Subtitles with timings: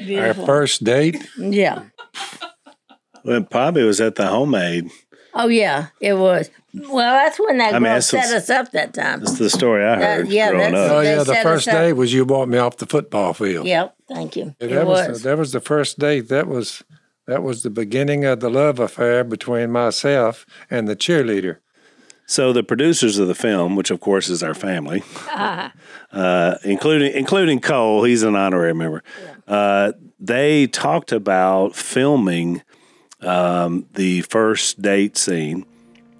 [0.00, 1.16] Our first date.
[1.38, 1.84] Yeah.
[3.24, 4.90] Well, Bobby was at the homemade,
[5.34, 6.50] Oh yeah, it was.
[6.74, 9.20] Well, that's when that I mean, girl that's set us up that time.
[9.20, 10.96] that's the story I Uh, heard yeah, growing that's- up.
[10.96, 13.66] Oh yeah, the first us day was you brought me off the football field.
[13.66, 13.94] Yep.
[14.08, 14.54] Thank you.
[14.60, 15.22] Yeah, it that was, was.
[15.22, 16.28] the, that was the first date.
[16.28, 16.82] That was
[17.26, 21.58] that was the beginning of the love affair between myself and the cheerleader.
[22.30, 27.58] So the producers of the film, which of course is our family, uh, including including
[27.58, 29.02] Cole, he's an honorary member.
[29.48, 32.62] Uh, they talked about filming
[33.22, 35.64] um, the first date scene,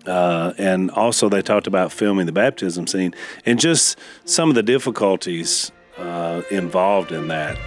[0.06, 4.62] uh, and also they talked about filming the baptism scene, and just some of the
[4.62, 7.58] difficulties uh, involved in that.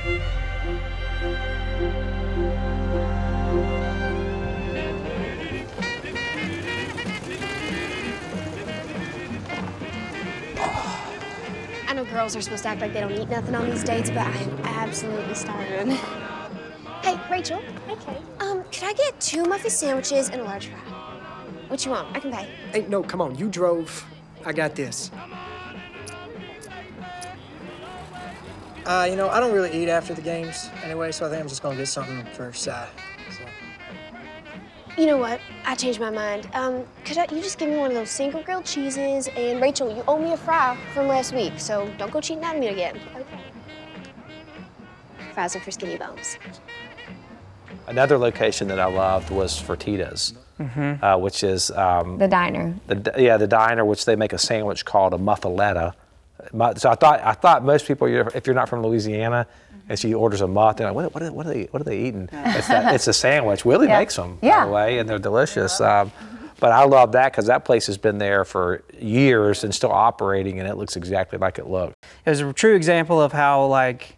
[11.91, 14.09] I know girls are supposed to act like they don't eat nothing on these dates,
[14.09, 15.89] but I am absolutely starving.
[17.01, 17.61] Hey, Rachel.
[17.89, 18.17] Okay.
[18.39, 20.79] Um, could I get two muffin sandwiches and a large fry?
[21.67, 22.15] What you want?
[22.15, 22.47] I can pay.
[22.71, 23.37] Hey, no, come on.
[23.37, 24.05] You drove.
[24.45, 25.11] I got this.
[28.85, 31.49] Uh, you know, I don't really eat after the games anyway, so I think I'm
[31.49, 32.71] just gonna get something for Si.
[32.71, 33.43] So.
[35.01, 35.41] You know what?
[35.65, 36.47] I changed my mind.
[36.53, 39.27] Um, could I, you just give me one of those single grilled cheeses?
[39.35, 42.59] And Rachel, you owe me a fry from last week, so don't go cheating on
[42.59, 42.99] me again.
[43.15, 43.41] Okay.
[45.33, 46.37] Fries are for skinny bones.
[47.87, 50.35] Another location that I loved was Fertitta's,
[51.01, 52.75] uh, which is um, The diner.
[52.85, 55.95] the yeah the diner, which they make a sandwich called a muffaletta.
[56.77, 58.05] So I thought I thought most people,
[58.35, 59.47] if you're not from Louisiana,
[59.91, 61.83] and she orders a muff, they're like, what, what, are, what are they what are
[61.83, 62.29] they eating?
[62.31, 63.65] It's, that, it's a sandwich.
[63.65, 63.99] Willie Yeah.
[63.99, 64.61] makes them, Yeah.
[64.61, 65.81] by the way, and they're delicious.
[65.81, 66.11] Um,
[66.61, 70.59] but I love that because that place has been there for years and still operating,
[70.59, 71.95] and it looks exactly like it looked.
[72.25, 74.15] it was a true example of how like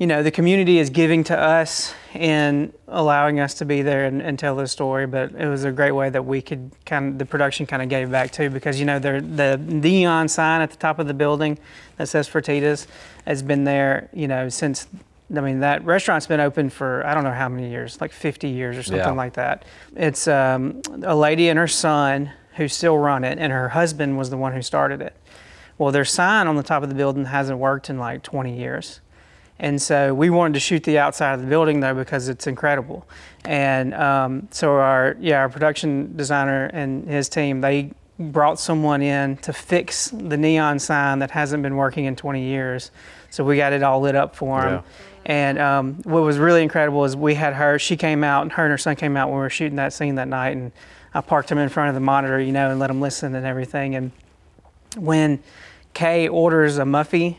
[0.00, 4.22] you know the community is giving to us and allowing us to be there and,
[4.22, 7.18] and tell the story but it was a great way that we could kind of
[7.18, 10.70] the production kind of gave back too because you know there, the neon sign at
[10.70, 11.58] the top of the building
[11.98, 12.88] that says Fertitta's
[13.26, 14.88] has been there you know since
[15.36, 18.48] I mean that restaurant's been open for I don't know how many years like 50
[18.48, 19.10] years or something Yeah.
[19.12, 23.68] like that it's um, a lady and her son who still run it and her
[23.68, 25.14] husband was the one who started it
[25.78, 29.00] well, their sign on the top of the building hasn't worked in like 20 years.
[29.60, 33.06] And so we wanted to shoot the outside of the building though because it's incredible.
[33.44, 39.36] And um, so our yeah our production designer and his team they brought someone in
[39.38, 42.90] to fix the neon sign that hasn't been working in 20 years.
[43.30, 44.84] So we got it all lit up for them.
[45.24, 47.78] And um, what was really incredible is we had her.
[47.78, 49.92] She came out, and her and her son came out when we were shooting that
[49.92, 50.56] scene that night.
[50.56, 50.72] And
[51.14, 53.46] I parked them in front of the monitor, you know, and let them listen and
[53.46, 53.94] everything.
[53.94, 54.12] And
[54.96, 55.42] when
[55.94, 57.36] Kay orders a muffy,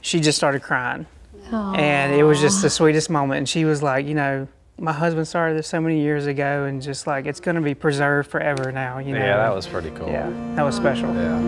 [0.00, 1.06] she just started crying.
[1.52, 3.38] And it was just the sweetest moment.
[3.38, 6.82] And she was like, you know, my husband started this so many years ago, and
[6.82, 8.98] just like it's going to be preserved forever now.
[8.98, 9.20] You know.
[9.20, 10.08] Yeah, that was pretty cool.
[10.08, 11.14] Yeah, that was special.
[11.14, 11.40] Yeah.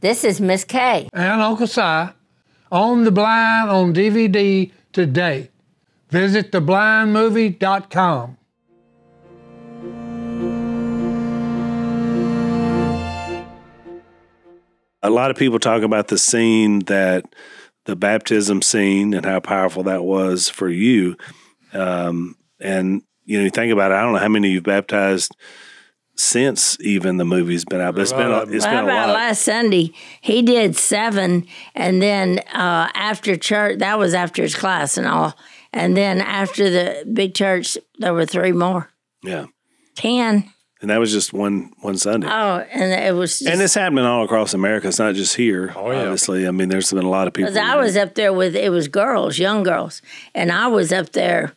[0.00, 1.08] This is Miss Kay.
[1.12, 1.80] and Uncle Si
[2.72, 5.50] on the blind on DVD today.
[6.08, 8.36] Visit theblindmovie.com.
[15.02, 17.24] a lot of people talk about the scene that
[17.86, 21.16] the baptism scene and how powerful that was for you.
[21.72, 23.94] Um, and you know, you think about it.
[23.94, 25.34] I don't know how many you've baptized
[26.16, 29.08] since even the movie's been out, but it's been a, it's Well, been a about
[29.08, 29.14] lot.
[29.14, 34.98] last Sunday, he did seven, and then uh, after church, that was after his class
[34.98, 35.34] and all,
[35.72, 38.90] and then after the big church, there were three more,
[39.22, 39.46] yeah,
[39.96, 40.50] ten.
[40.80, 42.26] And that was just one one Sunday.
[42.28, 43.38] Oh, and it was.
[43.38, 44.88] Just, and it's happening all across America.
[44.88, 45.72] It's not just here.
[45.76, 46.02] Oh, yeah.
[46.02, 47.52] Obviously, I mean, there's been a lot of people.
[47.52, 50.02] Because I was up there with it was girls, young girls,
[50.34, 51.52] and I was up there.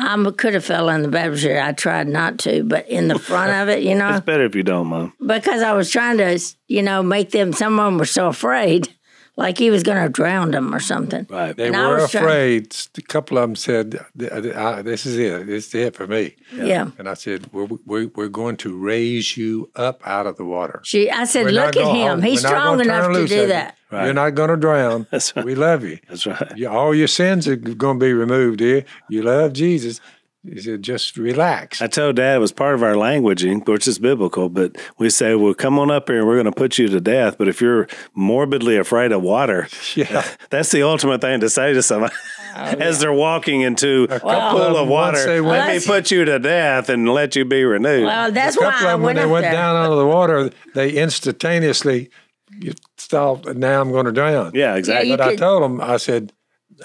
[0.00, 1.60] I could have fell in the baptistry.
[1.60, 4.54] I tried not to, but in the front of it, you know, It's better if
[4.54, 5.12] you don't, Mom.
[5.24, 6.38] because I was trying to,
[6.68, 7.52] you know, make them.
[7.52, 8.94] Some of them were so afraid.
[9.38, 11.24] Like he was going to drown them or something.
[11.30, 11.56] Right.
[11.56, 12.76] They And I were was trying- afraid.
[12.98, 15.46] A couple of them said, "This is it.
[15.46, 16.90] This is it for me." Yeah.
[16.98, 20.80] And I said, "We're we're, we're going to raise you up out of the water."
[20.84, 22.20] She, I said, We're look at him.
[22.22, 23.46] He's strong enough to do you.
[23.46, 23.76] that.
[23.90, 24.04] Right.
[24.04, 25.06] You're not going to drown.
[25.12, 25.46] That's right.
[25.46, 25.98] We love you.
[26.08, 26.52] That's right.
[26.56, 28.84] You- all your sins are going to be removed here.
[29.08, 30.00] You love Jesus.
[30.44, 31.82] He said, just relax.
[31.82, 35.34] I told Dad it was part of our languaging, which is biblical, but we say,
[35.34, 37.36] well, come on up here and we're going to put you to death.
[37.36, 40.24] But if you're morbidly afraid of water, Yeah.
[40.50, 42.14] that's the ultimate thing to say to somebody
[42.54, 45.18] oh, as they're walking into a pool of of water.
[45.18, 48.04] Let went- me put you to death and let you be renewed.
[48.06, 49.52] Well, that's a why couple I of them, when they went there.
[49.52, 52.10] down under the water, they instantaneously
[52.60, 54.52] you thought, now I'm going to drown.
[54.54, 55.10] yeah, exactly.
[55.10, 56.32] you But I told them, I said,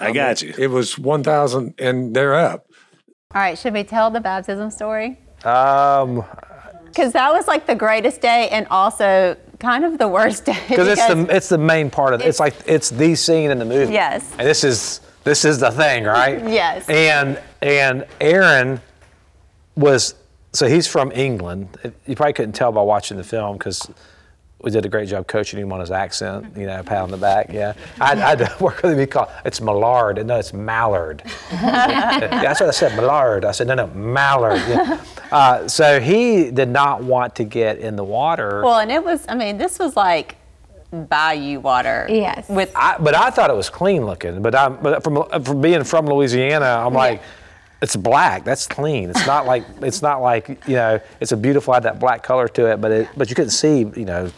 [0.00, 0.52] I got you.
[0.58, 2.66] It was 1,000 and they're up.
[3.34, 5.18] All right, should we tell the baptism story?
[5.44, 6.24] Um,
[6.86, 10.56] Because that was like the greatest day and also kind of the worst day.
[10.68, 12.26] because it's the it's the main part of it.
[12.28, 13.92] It's like it's the scene in the movie.
[13.92, 14.30] Yes.
[14.38, 16.40] And this is this is the thing, right?
[16.48, 16.88] Yes.
[16.88, 18.80] And and Aaron
[19.76, 20.14] was
[20.52, 21.68] so he's from England.
[22.06, 23.90] You probably couldn't tell by watching the film because
[24.64, 26.56] we did a great job coaching him on his accent.
[26.56, 27.52] You know, pat on the back.
[27.52, 27.74] Yeah.
[28.00, 28.98] I, I had to work with him.
[28.98, 30.24] He called it's Mallard.
[30.26, 31.22] No, it's Mallard.
[31.52, 33.44] Yeah, That's what I said, Mallard.
[33.44, 34.60] I said no, no, Mallard.
[34.68, 35.04] Yeah.
[35.32, 38.62] Uh, so he did not want to get in the water.
[38.62, 40.36] Well, and it was, I mean, this was like
[40.92, 42.06] bayou water.
[42.08, 42.48] Yes.
[42.48, 44.42] With I, but I thought it was clean looking.
[44.42, 47.20] But I'm but from from being from Louisiana, I'm like,
[47.82, 48.44] it's black.
[48.44, 49.10] That's clean.
[49.10, 51.00] It's not like it's not like you know.
[51.20, 53.80] It's a beautiful had that black color to it, but it but you couldn't see
[53.96, 54.30] you know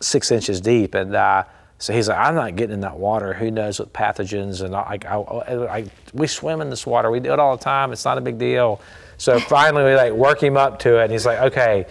[0.00, 0.94] six inches deep.
[0.94, 1.44] And uh,
[1.78, 3.32] so he's like, I'm not getting in that water.
[3.34, 5.84] Who knows what pathogens and I, I, I,
[6.14, 7.10] we swim in this water.
[7.10, 7.92] We do it all the time.
[7.92, 8.80] It's not a big deal.
[9.18, 11.86] So finally we like work him up to it, and he's like, okay.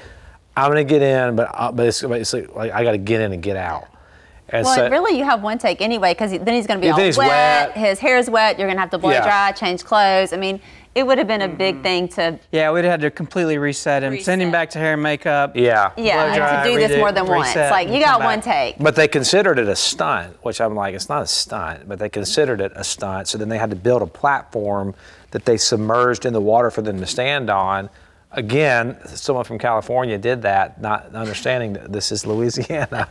[0.58, 3.20] I'm gonna get in, but uh, but it's, it's like, like I got to get
[3.20, 3.90] in and get out.
[4.48, 6.88] And well, so, really, you have one take anyway, because then he's going to be
[6.88, 7.78] Yeah, all wet, wet.
[7.78, 8.60] His hair's wet.
[8.60, 9.24] You're going to have to blow Yeah.
[9.24, 10.34] dry, change clothes.
[10.34, 10.62] I mean,
[10.96, 11.84] it would have been a big mm-hmm.
[11.84, 14.54] thing to, Yeah, we'd had to completely reset him, send him Reset.
[14.54, 15.56] back to hair and makeup.
[15.56, 17.50] yeah, yeah, Blow dry, to do this redo- more than once.
[17.50, 18.46] reset, Like you got come one back.
[18.46, 18.78] take.
[18.80, 22.08] But they considered it a stunt, which I'm like, it's not a stunt, but they
[22.08, 23.28] considered it a stunt.
[23.28, 24.96] So then they had to build a platform
[25.32, 27.90] that they submerged in the water for them to stand on.
[28.36, 33.08] Again, someone from California did that, not understanding that this is Louisiana.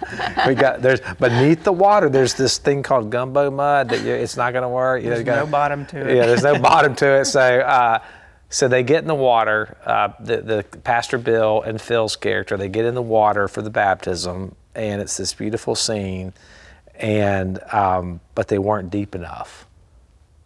[0.46, 2.08] we got there's beneath the water.
[2.10, 5.02] There's this thing called gumbo mud that you, it's not going to work.
[5.02, 6.16] You There's gotta- no bottom to it.
[6.16, 7.24] Yeah, there's no bottom to it.
[7.24, 8.00] So, uh,
[8.50, 9.76] so they get in the water.
[9.84, 13.70] Uh, the, the Pastor Bill and Phil's character, they get in the water for the
[13.70, 16.34] baptism, and it's this beautiful scene.
[16.96, 19.66] And um, but they weren't deep enough.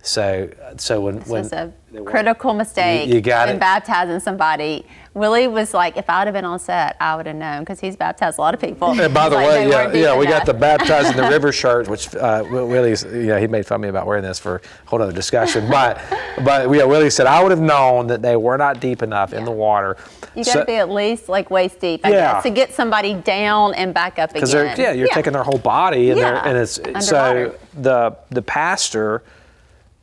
[0.02, 1.72] So, so when This when was a
[2.04, 3.58] critical mistake You- you got in it.
[3.58, 4.86] baptizing somebody.
[5.12, 7.80] Willie was like, if I would have been on set, I would have known because
[7.80, 8.98] he's baptized a lot of people.
[8.98, 10.60] And by the Like, way, yeah, yeah, we got the enough.
[10.60, 13.80] baptized in the river shirt, which uh, Wi- Willie's, you know, he made fun of
[13.82, 15.68] me about wearing this for a whole other discussion.
[15.70, 15.98] But,
[16.44, 19.44] but yeah, Willie said I would have known that they were not deep enough in
[19.44, 19.96] the water.
[20.36, 22.32] You got to So- be at least like waist deep, I Yeah.
[22.34, 24.34] guess, to get somebody down and back up again.
[24.34, 27.02] because they're yeah you're taking their whole body and Yeah, and it's underwater.
[27.02, 29.24] so the the pastor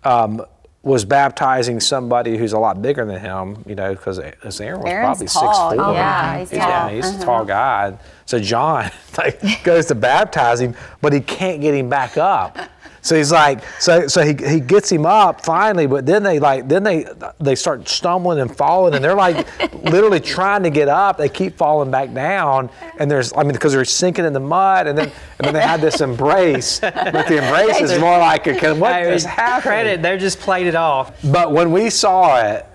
[0.05, 0.45] um,
[0.83, 4.81] was baptizing somebody who's a lot bigger than him you know because Aaron was Aaron's
[5.17, 6.87] probably tall, six four yeah, he's tall.
[6.89, 7.21] he's Uh-huh.
[7.21, 11.89] a tall guy so John like goes to baptize him but he can't get him
[11.89, 12.57] back up.
[13.05, 16.67] So he's like, so so he, he gets him up finally, but then they like
[16.67, 17.05] then they
[17.39, 19.45] they start stumbling and falling, and they're like
[19.83, 21.15] literally trying to get up.
[21.15, 24.87] They keep falling back down, and there's I mean because they're sinking in the mud,
[24.87, 28.73] and then and then they had this embrace, but the embrace is more like a
[28.73, 29.61] what Hey, happening?
[29.61, 31.21] Credit, they're just played it off.
[31.31, 32.65] But when we saw it,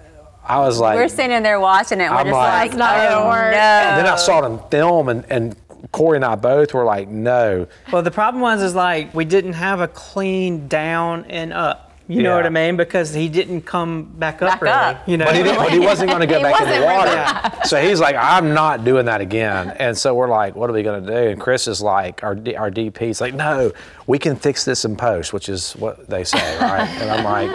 [0.44, 2.04] I was like, We're sitting there watching it.
[2.04, 3.96] and We're I'm just like, like, It's not oh, gonna no.
[4.02, 5.56] then I saw it on film, and and
[5.92, 7.66] Korie and I both were like, no.
[7.92, 11.86] Well, the problem was is like we didn't have a clean down and up.
[12.06, 12.36] You know Yeah.
[12.38, 12.76] what I mean?
[12.76, 14.74] Because he didn't come back up Back really.
[14.74, 15.08] up.
[15.08, 15.24] You know.
[15.26, 17.66] But he, didn't, but he wasn't going to go back in the wasn't water.
[17.66, 19.70] So he's like, I'm not doing that again.
[19.78, 21.28] And so we're like, what are we going to do?
[21.30, 23.70] And Chris is like, our, D, our DP, he's like, no,
[24.08, 26.88] we can fix this in post, which is what they say, right?
[26.88, 27.50] and I'm like,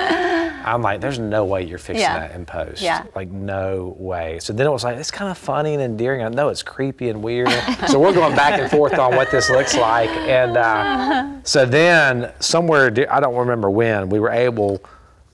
[0.65, 2.19] I'm like, there's no way you're fixing Yeah.
[2.27, 2.81] that in post.
[2.81, 3.03] Yeah.
[3.15, 4.39] Like, no way.
[4.39, 6.23] So then it was like, it's kind of funny and endearing.
[6.23, 7.49] I know it's creepy and weird.
[7.87, 10.09] so we're going back and forth on what this looks like.
[10.09, 14.81] And uh, so then somewhere, I don't remember when, we were able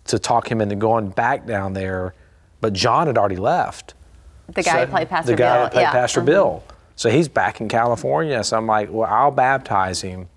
[0.06, 2.14] to talk him into going back down there,
[2.60, 3.94] but John had already left.
[4.48, 5.64] The guy So- who played Pastor the guy Bill.
[5.64, 5.92] that played yeah.
[5.92, 6.26] Pastor Mhm.
[6.26, 6.64] Bill.
[6.98, 8.44] So he's back in California.
[8.44, 10.28] So I'm like, well, I'll baptize him,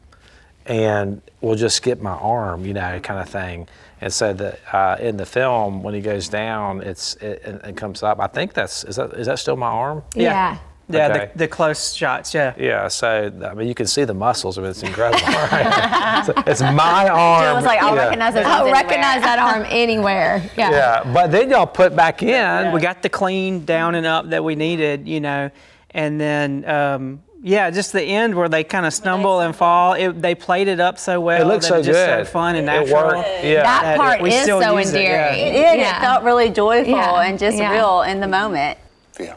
[0.66, 3.68] and we'll just skip my arm, you know, kind of thing.
[4.00, 7.76] And so that uh, in the film, when he goes down, it's it, it, it
[7.76, 8.20] comes up.
[8.20, 10.02] I think that's is that is that still my arm?
[10.14, 10.58] Yeah.
[10.86, 11.30] Yeah, Okay.
[11.32, 12.34] the, the close shots.
[12.34, 12.52] Yeah.
[12.58, 14.58] Yeah, so I mean, you can see the muscles.
[14.58, 15.26] I mean, it's incredible.
[15.26, 16.22] right?
[16.26, 17.42] So it's my arm.
[17.42, 18.02] Jill was like, I'll yeah.
[18.04, 18.44] recognize those.
[18.44, 20.42] I'll recognize that arm anywhere.
[20.58, 20.70] Yeah.
[20.70, 22.72] Yeah, but then y'all put back in.
[22.72, 25.50] we got the clean down and up that we needed, you know,
[25.92, 29.92] and then um, yeah, just the end where they kind of stumble and fall.
[29.92, 31.42] It, they played it up so well.
[31.42, 32.26] It looks that so it's just good.
[32.26, 33.18] so fun and It natural.
[33.18, 33.28] worked.
[33.44, 33.62] Yeah.
[33.64, 35.34] That That part we is so use it, yeah.
[35.34, 35.38] endearing.
[35.48, 35.80] It did.
[35.80, 35.98] Yeah.
[35.98, 37.20] It felt really joyful Yeah.
[37.20, 37.72] and just Yeah.
[37.72, 38.78] real in the moment.
[39.12, 39.36] Phil,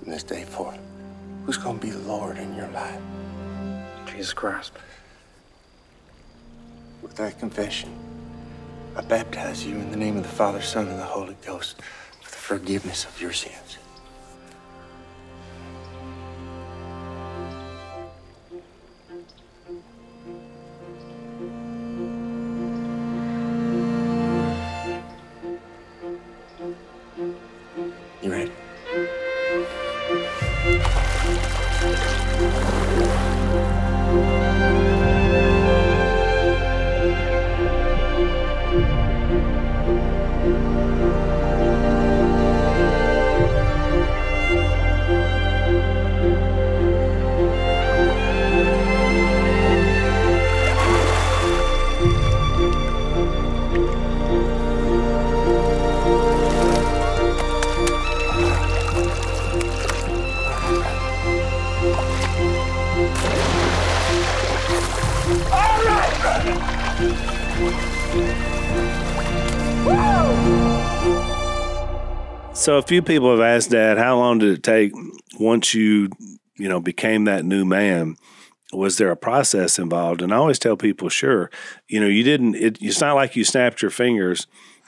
[0.00, 0.78] from this day forth,
[1.44, 3.00] who's going to be the Lord in your life?
[4.06, 4.70] Jesus Christ.
[7.02, 7.90] With that confession,
[8.96, 11.82] I baptize you in the name of the Father, Son, and the Holy Ghost
[12.22, 13.78] for the forgiveness of your sins.
[72.54, 74.92] So a few people have asked Dad, how long did it take
[75.38, 76.08] once you,
[76.56, 78.16] you know, became that new man?
[78.72, 80.22] Was there a process involved?
[80.22, 81.50] And I always tell people, sure,
[81.86, 82.54] you know, you didn't.
[82.54, 84.46] It, it's not like you snapped your fingers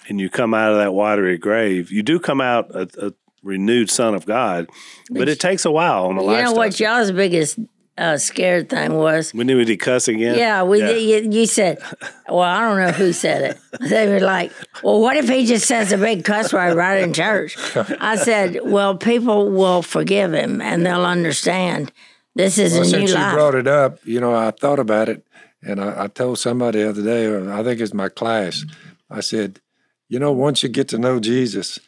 [0.09, 1.93] and you come out of that watery grave.
[1.93, 3.13] You do come out a, a
[3.43, 4.67] renewed son of God,
[5.11, 7.59] but it takes a while on the You know what y'all's biggest
[7.99, 9.35] uh, scared thing was?
[9.35, 10.39] We knew he cuss again.
[10.39, 11.79] Yeah, we You, you said,
[12.29, 13.59] well, I don't know who said it.
[13.89, 14.53] They were like,
[14.83, 17.57] well, what if he just says a big cuss word right in church?
[18.01, 21.93] I said, well, people will forgive him and they'll understand.
[22.35, 25.09] This is Well, a new since you brought it up, you know, I thought about
[25.09, 25.27] it,
[25.63, 28.65] and I, I told somebody the other day, or I think it's my class,
[29.11, 29.61] I said,
[30.09, 31.79] you know, once you get to know Jesus,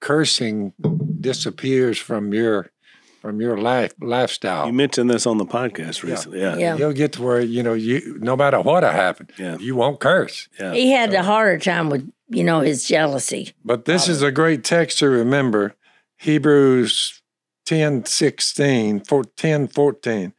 [0.00, 0.72] cursing
[1.20, 2.70] disappears from your
[3.26, 4.68] from your life lifestyle.
[4.68, 6.40] You mentioned this on the podcast recently.
[6.40, 6.56] Yeah.
[6.56, 6.76] Yeah.
[6.76, 9.58] You'll get to where you know you no matter what happened, Yeah.
[9.58, 10.48] you won't curse.
[10.60, 10.72] Yeah.
[10.74, 13.50] He had a harder time with, you know, his jealousy.
[13.64, 15.74] But this is a great text to remember.
[16.18, 17.20] Hebrews
[17.64, 20.32] 10 16, four- 10 14.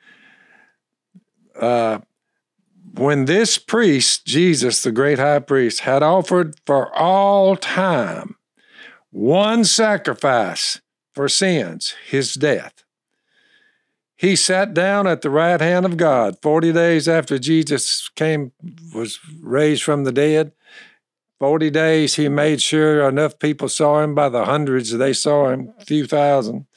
[1.60, 2.00] Uh,
[2.94, 8.38] when this priest, Jesus, the great high priest, had offered for all time
[9.12, 10.80] one sacrifice
[11.18, 12.84] for sins, his death,
[14.16, 18.52] he sat down at the right hand of God 40 days after Jesus came,
[18.94, 20.52] was raised from the dead.
[21.40, 25.74] 40 days, he made sure enough people saw him by the hundreds, they saw him,
[25.80, 26.68] a few thousand.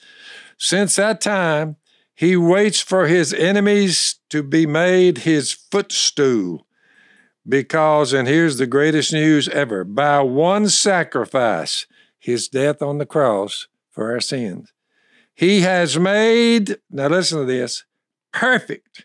[0.57, 1.77] Since that time,
[2.15, 6.67] he waits for his enemies to be made his footstool.
[7.47, 11.85] Because, and here's the greatest news ever by one sacrifice,
[12.19, 13.67] his death on the cross
[14.01, 14.73] for our sins,
[15.35, 17.85] he has made, now listen to this,
[18.33, 19.05] perfect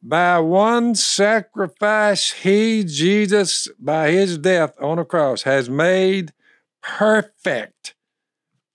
[0.00, 6.32] by one sacrifice, he, Jesus, by his death on a cross, has made
[6.80, 7.96] perfect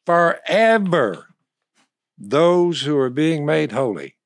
[0.05, 1.27] forever
[2.17, 4.17] those who are being made holy.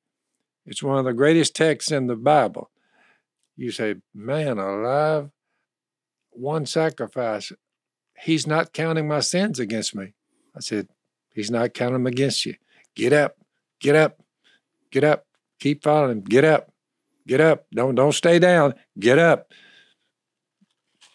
[0.65, 2.71] It's one of the greatest texts in the Bible.
[3.55, 5.29] You say, man alive,
[6.31, 7.51] one sacrifice.
[8.19, 10.15] He's not counting my sins against me.
[10.55, 10.87] I said,
[11.33, 12.55] He's not counting them against you.
[12.95, 13.37] Get up,
[13.79, 14.19] get up,
[14.91, 15.25] get up.
[15.59, 16.21] Keep following him.
[16.23, 16.71] Get up.
[17.27, 17.67] Get up.
[17.73, 18.73] Don't don't stay down.
[18.99, 19.51] Get up.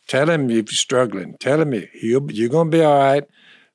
[0.07, 1.37] Tell him if you're struggling.
[1.39, 1.89] Tell him you
[2.31, 3.25] you're gonna be all right.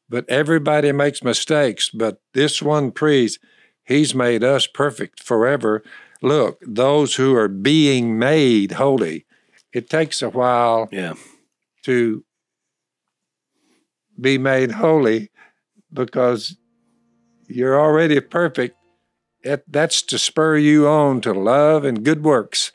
[0.09, 1.89] But everybody makes mistakes.
[1.89, 3.39] But this one priest,
[3.83, 5.83] he's made us perfect forever.
[6.21, 9.25] Look, those who are being made holy,
[9.73, 11.13] it takes a while Yeah.
[11.83, 12.23] to
[14.19, 15.31] be made holy
[15.93, 16.57] because
[17.47, 18.77] you're already perfect.
[19.43, 22.71] That, that's to spur you on to love and good works.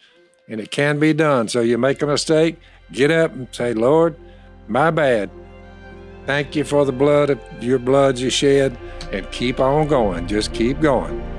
[0.49, 1.49] And it can be done.
[1.49, 2.59] So you make a mistake,
[2.93, 4.17] get up and say, Lord,
[4.69, 5.31] my bad.
[6.27, 8.77] Thank you for the blood of your blood you shed,
[9.13, 10.27] and keep on going.
[10.27, 11.36] Just keep going.